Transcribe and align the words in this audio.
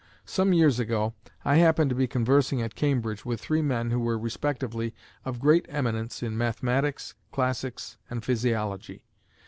Some 0.25 0.51
years 0.51 0.79
ago 0.79 1.13
I 1.45 1.57
happened 1.57 1.91
to 1.91 1.95
be 1.95 2.07
conversing 2.07 2.59
at 2.59 2.73
Cambridge 2.73 3.23
with 3.23 3.39
three 3.39 3.61
men 3.61 3.91
who 3.91 3.99
were 3.99 4.17
respectively 4.17 4.95
of 5.25 5.39
great 5.39 5.63
eminence 5.69 6.23
in 6.23 6.35
mathematics, 6.35 7.13
classics, 7.31 7.97
and 8.09 8.25
physiology. 8.25 9.03